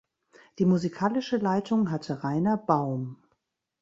Die 0.57 0.65
musikalische 0.65 1.37
Leitung 1.37 1.91
hatte 1.91 2.23
Rainer 2.23 2.57
Baum. 2.57 3.21